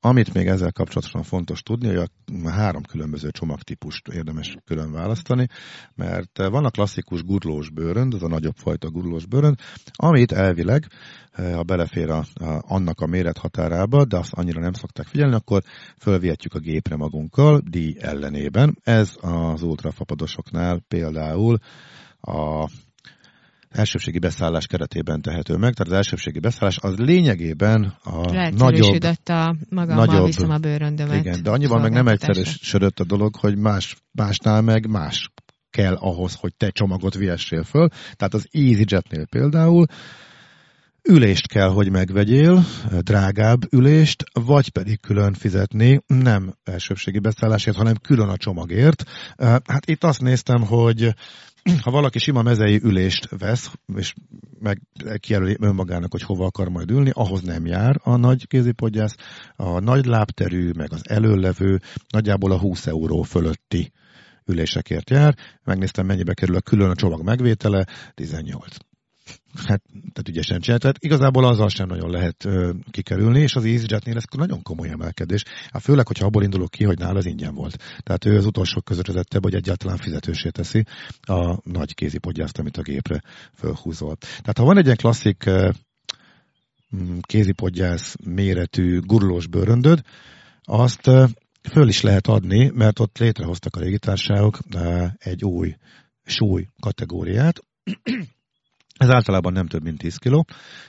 [0.00, 2.10] amit még ezzel kapcsolatosan fontos tudni, hogy
[2.44, 5.46] a három különböző csomagtípust érdemes külön választani,
[5.94, 9.58] mert van a klasszikus gurlós bőrönd, az a nagyobb fajta gurlós bőrönd,
[9.92, 10.86] amit elvileg,
[11.30, 15.62] eh, ha belefér a, a, annak a mérethatárába, de azt annyira nem szokták figyelni, akkor
[15.98, 18.78] fölvihetjük a gépre magunkkal, díj ellenében.
[18.82, 21.58] Ez az ultrafapadosoknál például
[22.20, 22.68] a
[23.70, 25.74] elsőbségi beszállás keretében tehető meg.
[25.74, 29.02] Tehát az elsőbségi beszállás az lényegében a nagyobb...
[29.24, 31.24] a magammal nagyobb, viszem a bőröndömet.
[31.24, 35.30] Igen, de annyiban meg nem egyszerűsödött a dolog, hogy más, másnál meg más
[35.70, 37.88] kell ahhoz, hogy te csomagot viessél föl.
[37.88, 39.86] Tehát az EasyJetnél például
[41.08, 42.64] ülést kell, hogy megvegyél,
[43.00, 49.04] drágább ülést, vagy pedig külön fizetni, nem elsőbségi beszállásért, hanem külön a csomagért.
[49.64, 51.14] Hát itt azt néztem, hogy
[51.78, 54.14] ha valaki sima mezei ülést vesz, és
[54.58, 54.80] meg
[55.18, 59.16] kijelöli önmagának, hogy hova akar majd ülni, ahhoz nem jár a nagy kézipodgyász.
[59.56, 63.92] A nagy lábterű, meg az előlevő nagyjából a 20 euró fölötti
[64.46, 65.36] ülésekért jár.
[65.64, 68.76] Megnéztem, mennyibe kerül a külön a csomag megvétele, 18
[69.54, 70.80] hát, tehát ügyesen csinált.
[70.80, 75.44] Tehát igazából azzal sem nagyon lehet ö, kikerülni, és az EasyJetnél ez nagyon komoly emelkedés.
[75.70, 77.76] Hát főleg, hogyha abból indulok ki, hogy nála az ingyen volt.
[78.02, 80.84] Tehát ő az utolsók között vezettebb, hogy egyáltalán fizetősé teszi
[81.20, 83.22] a nagy kézipodgyászt, amit a gépre
[83.54, 84.16] fölhúzol.
[84.16, 85.70] Tehát ha van egy ilyen klasszik ö,
[86.96, 90.00] mm, kézipodgyász méretű gurulós bőröndöd,
[90.62, 91.24] azt ö,
[91.70, 94.58] föl is lehet adni, mert ott létrehoztak a légitársaságok
[95.18, 95.76] egy új
[96.24, 97.64] súly kategóriát,
[99.00, 100.44] ez általában nem több mint 10 kg,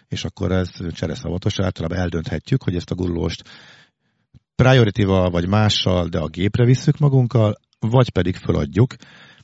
[0.08, 3.50] és akkor ez csereszavatos, általában eldönthetjük, hogy ezt a gurulóst
[4.56, 8.96] priority vagy mással, de a gépre visszük magunkkal, vagy pedig föladjuk,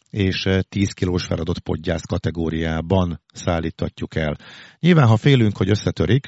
[0.09, 4.37] és 10 kilós feladott podgyász kategóriában szállítatjuk el.
[4.79, 6.27] Nyilván, ha félünk, hogy összetörik,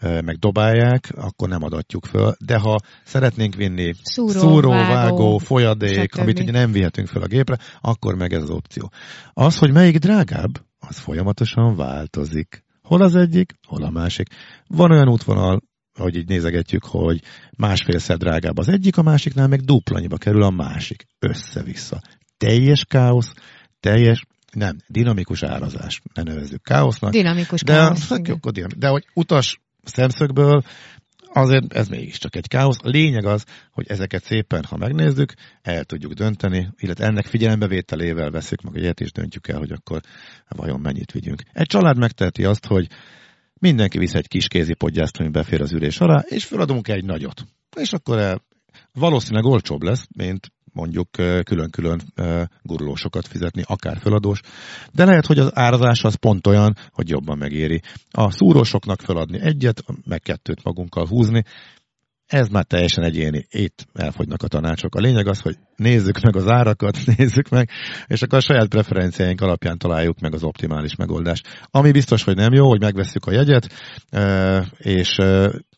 [0.00, 6.12] meg dobálják, akkor nem adatjuk föl, de ha szeretnénk vinni szúró, szúró vágó, vágó folyadék,
[6.12, 6.20] stb.
[6.20, 8.90] amit ugye nem vihetünk föl a gépre, akkor meg ez az opció.
[9.32, 12.64] Az, hogy melyik drágább, az folyamatosan változik.
[12.82, 14.28] Hol az egyik, hol a másik.
[14.66, 15.62] Van olyan útvonal,
[15.98, 17.22] hogy így nézegetjük, hogy
[17.56, 21.06] másfélszer drágább az egyik, a másiknál meg duplanyiba kerül a másik.
[21.18, 22.00] Össze-vissza.
[22.36, 23.32] Teljes káosz,
[23.80, 26.02] teljes, nem, dinamikus árazás.
[26.14, 27.10] Ne nevezzük káosznak.
[27.12, 28.08] Dinamikus de, káosz.
[28.52, 30.62] De, de hogy utas szemszögből
[31.36, 32.78] azért ez mégiscsak egy káosz.
[32.82, 38.62] A lényeg az, hogy ezeket szépen, ha megnézzük, el tudjuk dönteni, illetve ennek figyelembevételével veszük
[38.62, 40.00] meg egyet, és döntjük el, hogy akkor
[40.48, 41.42] vajon mennyit vigyünk.
[41.52, 42.88] Egy család megteheti azt, hogy
[43.54, 47.44] mindenki visz egy kis kézipodgyászt, ami befér az ülés alá, és feladunk egy nagyot.
[47.76, 48.42] És akkor
[48.92, 51.10] valószínűleg olcsóbb lesz, mint mondjuk
[51.42, 52.00] külön-külön
[52.62, 54.40] gurulósokat fizetni, akár feladós,
[54.92, 57.82] de lehet, hogy az árazás az pont olyan, hogy jobban megéri.
[58.10, 61.42] A szúrósoknak feladni egyet, meg kettőt magunkkal húzni,
[62.26, 63.46] ez már teljesen egyéni.
[63.50, 64.94] Itt elfogynak a tanácsok.
[64.94, 67.70] A lényeg az, hogy nézzük meg az árakat, nézzük meg,
[68.06, 71.46] és akkor a saját preferenciáink alapján találjuk meg az optimális megoldást.
[71.70, 73.72] Ami biztos, hogy nem jó, hogy megveszük a jegyet,
[74.78, 75.18] és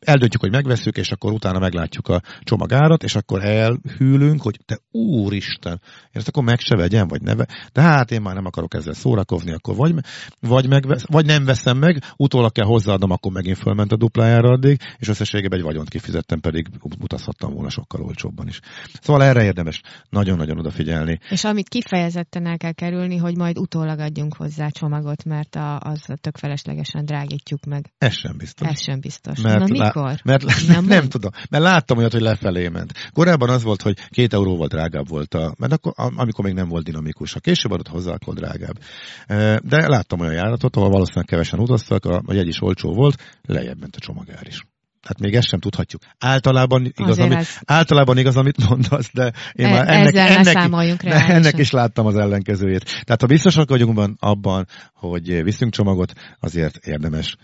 [0.01, 5.81] eldöntjük, hogy megveszük, és akkor utána meglátjuk a csomagárat, és akkor elhűlünk, hogy te úristen,
[6.11, 7.47] ezt akkor meg se vegyem, vagy neve.
[7.73, 9.95] De hát én már nem akarok ezzel szórakozni, akkor vagy,
[10.41, 14.81] vagy, megvesz, vagy nem veszem meg, utólag kell hozzáadnom, akkor megint fölment a duplájára addig,
[14.97, 16.67] és összességében egy vagyont kifizettem, pedig
[17.01, 18.61] utazhattam volna sokkal olcsóbban is.
[19.01, 21.21] Szóval erre érdemes nagyon-nagyon odafigyelni.
[21.31, 26.05] És amit kifejezetten el kell kerülni, hogy majd utólag adjunk hozzá csomagot, mert a, az
[26.21, 27.93] tök feleslegesen drágítjuk meg.
[27.99, 28.69] Ez sem biztos.
[28.69, 29.41] Ez sem biztos.
[29.41, 30.21] Mert Na mikor?
[30.25, 31.31] mert nem, nem tudom.
[31.51, 32.93] Mert láttam olyat, hogy lefelé ment.
[33.13, 36.85] Korábban az volt, hogy két euróval drágább volt a, mert akkor, amikor még nem volt
[36.85, 37.33] dinamikus.
[37.33, 38.79] Ha később adott hozzá, akkor drágább.
[39.63, 43.81] De láttam olyan járatot, ahol valószínűleg kevesen utaztak, a, a jegy is olcsó volt, lejjebb
[43.81, 44.67] ment a csomagár is.
[45.09, 46.03] Hát még ezt sem tudhatjuk.
[46.19, 47.49] Általában igaz, amit, ez...
[47.65, 52.17] általában igaz, amit mondasz, de én e, már ennek, ennek, de ennek is láttam az
[52.17, 52.85] ellenkezőjét.
[52.85, 57.37] Tehát ha biztosak vagyunk abban, hogy viszünk csomagot, azért érdemes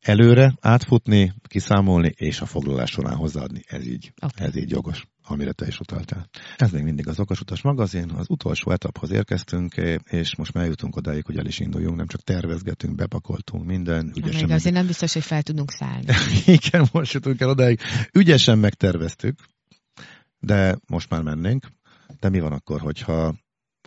[0.00, 3.62] előre átfutni, kiszámolni, és a foglalás során hozzáadni.
[3.66, 4.46] Ez így, okay.
[4.46, 6.28] ez így jogos amire te is utaltál.
[6.56, 11.24] Ez még mindig az Okosutas magazin, az utolsó etaphoz érkeztünk, és most már jutunk odáig,
[11.24, 14.12] hogy el is induljunk, nem csak tervezgetünk, bepakoltunk minden.
[14.16, 16.06] Ügyesen még azért nem biztos, hogy fel tudunk szállni.
[16.56, 17.80] Igen, most jutunk el odáig.
[18.12, 19.38] Ügyesen megterveztük,
[20.38, 21.66] de most már mennénk.
[22.20, 23.34] De mi van akkor, hogyha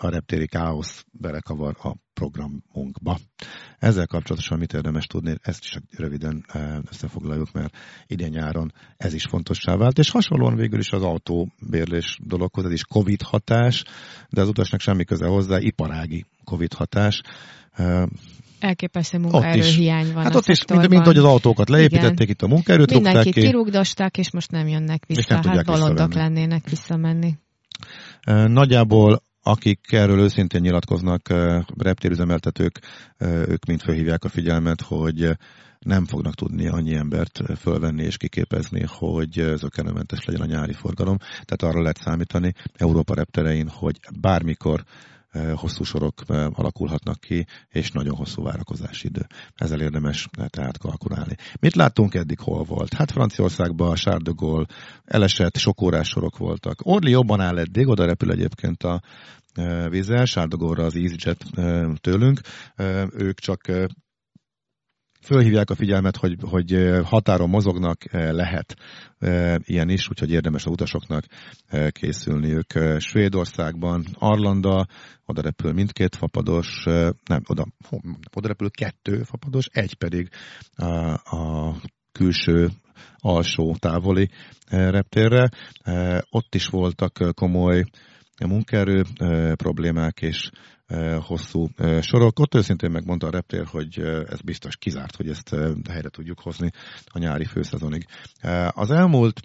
[0.04, 3.18] a reptéri káosz belekavar a programunkba.
[3.80, 9.24] Ezzel kapcsolatosan mit érdemes tudni, ezt csak röviden eh, összefoglaljuk, mert idén nyáron ez is
[9.24, 13.84] fontossá vált, és hasonlóan végül is az autóbérlés dologhoz, ez is Covid hatás,
[14.30, 17.22] de az utasnak semmi köze hozzá, iparági Covid hatás.
[17.72, 18.04] Eh,
[18.60, 22.30] Elképesztő munkaerőhiány van Hát ott is, mint, mint hogy az autókat leépítették, Igen.
[22.30, 23.42] itt a munkaerőt Mindenkit ki.
[23.42, 25.40] kirúgdosták, és most nem jönnek vissza.
[25.42, 27.38] Nem hát bolondok lennének visszamenni.
[28.22, 31.30] Eh, nagyjából akik erről őszintén nyilatkoznak,
[31.78, 32.80] reptérüzemeltetők,
[33.20, 35.38] ők mind felhívják a figyelmet, hogy
[35.80, 41.18] nem fognak tudni annyi embert fölvenni és kiképezni, hogy zökenőmentes legyen a nyári forgalom.
[41.18, 44.84] Tehát arra lehet számítani Európa repterein, hogy bármikor
[45.56, 49.28] hosszú sorok alakulhatnak ki, és nagyon hosszú várakozási idő.
[49.56, 51.36] Ezzel érdemes tehát kalkulálni.
[51.60, 52.94] Mit láttunk eddig, hol volt?
[52.94, 54.66] Hát Franciaországban a Gaulle
[55.06, 56.80] elesett, sok órás sorok voltak.
[56.84, 59.02] Orli jobban áll eddig, oda repül egyébként a
[59.90, 61.46] vízzel, Sárdogóra az EasyJet
[62.02, 62.40] tőlünk.
[63.12, 63.62] Ők csak
[65.22, 68.76] fölhívják a figyelmet, hogy, hogy határon mozognak, lehet
[69.58, 71.26] ilyen is, úgyhogy érdemes a utasoknak
[71.90, 72.74] készülniük.
[72.98, 74.88] Svédországban Arlanda,
[75.26, 76.84] oda repül mindkét fapados,
[77.26, 77.66] nem, oda,
[78.34, 80.30] oda repül kettő fapados, egy pedig
[80.76, 81.76] a, a
[82.12, 82.70] külső
[83.18, 84.30] alsó távoli
[84.70, 85.50] reptérre.
[86.30, 87.84] Ott is voltak komoly
[88.48, 89.04] munkaerő
[89.56, 90.50] problémák, és
[91.22, 91.68] hosszú
[92.02, 92.40] sorok.
[92.40, 94.00] Ott őszintén megmondta a reptér, hogy
[94.30, 95.56] ez biztos kizárt, hogy ezt
[95.90, 96.70] helyre tudjuk hozni
[97.06, 98.06] a nyári főszezonig.
[98.70, 99.42] Az elmúlt,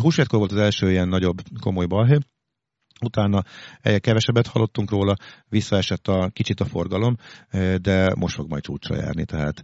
[0.00, 2.18] húsvétkor volt az első ilyen nagyobb komoly balhé,
[3.02, 3.42] Utána
[3.98, 5.14] kevesebbet hallottunk róla,
[5.48, 7.16] visszaesett a kicsit a forgalom,
[7.80, 9.62] de most fog majd csúcsra járni, tehát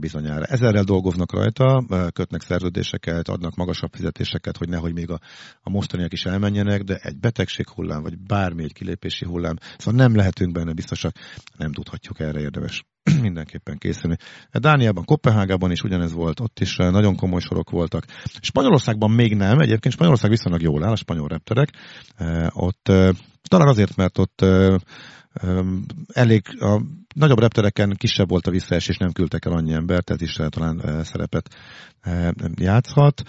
[0.00, 0.44] bizonyára.
[0.44, 5.20] Ezerrel dolgoznak rajta, kötnek szerződéseket, adnak magasabb fizetéseket, hogy nehogy még a,
[5.60, 10.16] a mostaniak is elmenjenek, de egy betegség hullám, vagy bármi egy kilépési hullám, szóval nem
[10.16, 11.14] lehetünk benne biztosak,
[11.56, 12.84] nem tudhatjuk erre érdemes
[13.20, 14.16] mindenképpen készülni.
[14.52, 18.04] Dániában, Kopenhágában is ugyanez volt, ott is eh, nagyon komoly sorok voltak.
[18.40, 21.68] Spanyolországban még nem, egyébként Spanyolország viszonylag jól áll, a spanyol repterek.
[22.16, 23.08] Eh, ott eh,
[23.48, 24.44] talán azért, mert ott
[26.12, 26.82] elég a
[27.14, 31.48] nagyobb reptereken kisebb volt a visszaesés, nem küldtek el annyi embert, tehát is talán szerepet
[32.54, 33.22] játszhat.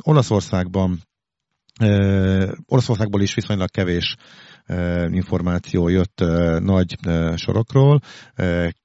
[0.00, 0.98] Olaszországban
[2.66, 4.16] Oroszországból is viszonylag kevés
[5.10, 6.24] információ jött
[6.58, 6.96] nagy
[7.34, 8.00] sorokról,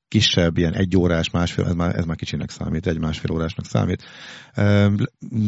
[0.07, 4.03] kisebb, ilyen egy órás, másfél, ez már, ez már kicsinek számít, egy másfél órásnak számít.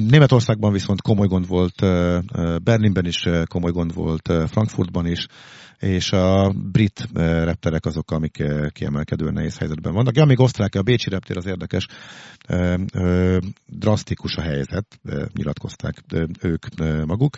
[0.10, 1.82] Németországban viszont komoly gond volt,
[2.64, 5.28] Berlinben is komoly gond volt, Frankfurtban is,
[5.80, 10.16] és a brit repterek azok, amik kiemelkedően nehéz helyzetben vannak.
[10.16, 11.88] Ja, még osztrák, a Bécsi reptér az érdekes,
[13.66, 15.00] drasztikus a helyzet,
[15.34, 16.04] nyilatkozták
[16.42, 16.66] ők
[17.06, 17.38] maguk,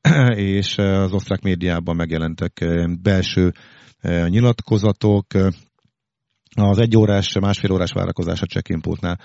[0.54, 2.64] és az osztrák médiában megjelentek
[3.02, 3.52] belső
[4.28, 5.26] nyilatkozatok,
[6.54, 9.20] az egy órás, másfél órás várakozás a pultnál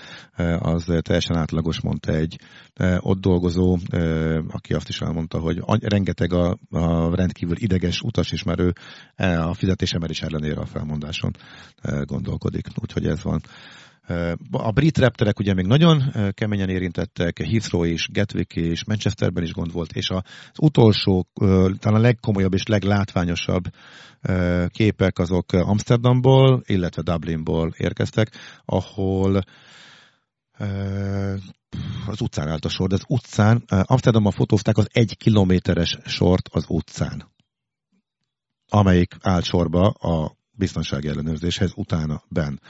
[0.58, 2.38] az teljesen átlagos, mondta egy
[2.98, 3.78] ott dolgozó,
[4.48, 8.72] aki azt is elmondta, hogy rengeteg a, a rendkívül ideges utasismerő
[9.16, 11.30] a fizetésemelés ellenére a felmondáson
[12.04, 12.66] gondolkodik.
[12.82, 13.40] Úgyhogy ez van.
[14.50, 19.72] A brit repterek ugye még nagyon keményen érintettek, Heathrow és Gatwick és Manchesterben is gond
[19.72, 20.22] volt, és az
[20.58, 21.26] utolsó,
[21.78, 23.64] talán a legkomolyabb és leglátványosabb
[24.68, 28.30] képek azok Amsterdamból, illetve Dublinból érkeztek,
[28.64, 29.42] ahol
[32.06, 36.64] az utcán állt a sor, de az utcán, Amsterdamban fotózták az egy kilométeres sort az
[36.68, 37.32] utcán,
[38.68, 42.60] amelyik állt sorba a biztonsági ellenőrzéshez utána ben.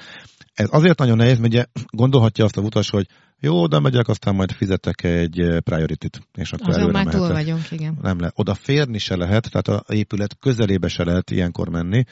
[0.54, 3.06] Ez azért nagyon nehéz, mert ugye gondolhatja azt a utas, hogy
[3.40, 7.70] jó, oda megyek, aztán majd fizetek egy eh, priority-t, és akkor Azon már túl vagyunk,
[7.70, 7.98] igen.
[8.02, 8.32] Nem le.
[8.34, 12.04] Oda férni se lehet, tehát a épület közelébe se lehet ilyenkor menni,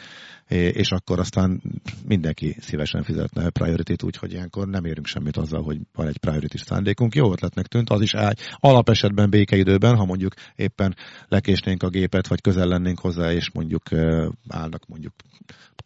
[0.48, 1.62] és akkor aztán
[2.06, 7.14] mindenki szívesen fizetne priority-t, úgyhogy ilyenkor nem érünk semmit azzal, hogy van egy priority szándékunk.
[7.14, 8.38] Jó ötletnek tűnt, az is ágy.
[8.54, 10.96] Alapesetben békeidőben, ha mondjuk éppen
[11.28, 15.14] lekésnénk a gépet, vagy közel lennénk hozzá, és mondjuk eh, állnak mondjuk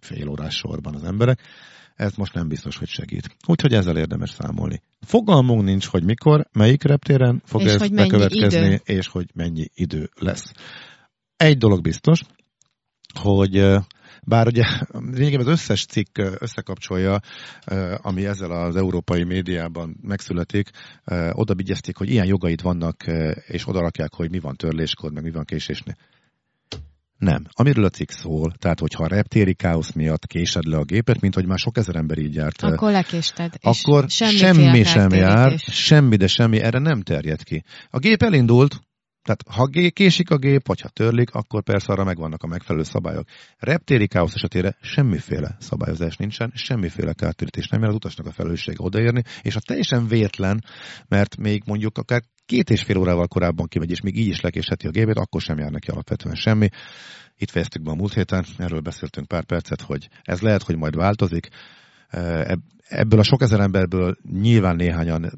[0.01, 1.41] fél órás sorban az emberek
[1.97, 3.37] ez most nem biztos, hogy segít.
[3.47, 4.83] Úgyhogy ezzel érdemes számolni.
[5.01, 8.81] Fogalmunk nincs, hogy mikor, melyik reptéren fog és ez bekövetkezni, idő.
[8.85, 10.53] és hogy mennyi idő lesz.
[11.37, 12.21] Egy dolog biztos,
[13.21, 13.77] hogy
[14.23, 17.21] bár ugye lényegében az összes cikk összekapcsolja,
[17.97, 20.71] ami ezzel az európai médiában megszületik,
[21.33, 21.55] oda
[21.93, 23.05] hogy ilyen jogaid vannak,
[23.47, 25.97] és oda rakják, hogy mi van törléskor, meg mi van késésnél.
[27.19, 27.45] Nem.
[27.53, 31.35] Amiről a cikk szól, tehát hogyha a reptéri káosz miatt késed le a gépet, mint
[31.35, 32.63] hogy már sok ezer ember így járt.
[32.63, 33.53] Akkor lekésted.
[33.61, 37.65] Akkor semmi sem jár, semmi, de semmi, erre nem terjed ki.
[37.91, 38.81] A gép elindult,
[39.27, 43.29] tehát ha késik a gép, vagy ha törlik, akkor persze arra megvannak a megfelelő szabályok.
[43.59, 49.23] Reptéri káosz esetére semmiféle szabályozás nincsen, semmiféle kártérítés nem jár az utasnak a felelőssége odaérni,
[49.43, 50.65] és ha teljesen vétlen,
[51.09, 54.87] mert még mondjuk akár két és fél órával korábban kimegy, és még így is lekésheti
[54.87, 56.69] a gépét, akkor sem jár neki alapvetően semmi.
[57.37, 60.97] Itt fejeztük be a múlt héten, erről beszéltünk pár percet, hogy ez lehet, hogy majd
[60.97, 61.49] változik.
[62.89, 65.33] Ebből a sok ezer emberből nyilván néhányan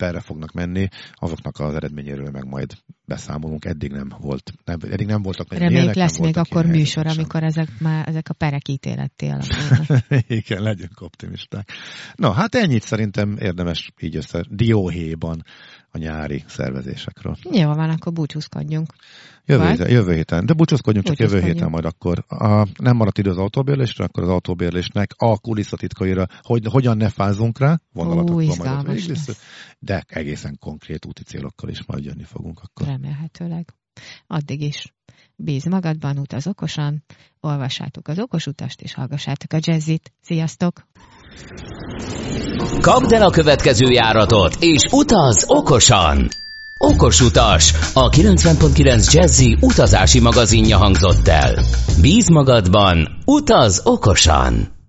[0.00, 2.72] perre fognak menni, azoknak az eredményéről meg majd
[3.04, 3.64] beszámolunk.
[3.64, 7.18] Eddig nem volt, nem, eddig nem voltak meg Reméljük ilyenek, lesz még akkor műsor, sem.
[7.18, 10.04] amikor ezek már ezek a perek ítéletté alakulnak.
[10.28, 11.68] Igen, legyünk optimisták.
[12.14, 15.44] Na, hát ennyit szerintem érdemes így össze dióhéjban
[15.90, 17.36] a nyári szervezésekről.
[17.50, 18.92] Jó van, akkor búcsúzkodjunk.
[19.50, 22.24] Jövő, héten, jövő héten, de búcsúzkodjunk csak jövő héten majd akkor.
[22.28, 27.58] A, nem maradt idő az autóbérlésre, akkor az autóbérlésnek a kulisszatitkaira, hogy hogyan ne fázunk
[27.58, 29.36] rá, vonalatot majd
[29.78, 32.86] de egészen konkrét úti célokkal is majd jönni fogunk akkor.
[32.86, 33.74] Remélhetőleg.
[34.26, 34.94] Addig is.
[35.36, 37.04] Bíz magadban, utaz okosan,
[37.40, 40.12] olvassátok az okos utast, és hallgassátok a jazzit.
[40.20, 40.86] Sziasztok!
[42.80, 46.28] Kapd el a következő járatot, és utaz okosan!
[46.82, 51.64] Okos utas, a 90.9 Jazzy utazási magazinja hangzott el.
[52.00, 54.79] Bíz magadban, utaz okosan!